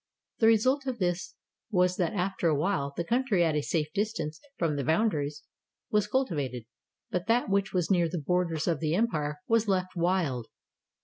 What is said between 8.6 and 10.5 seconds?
of the em pire was left wild.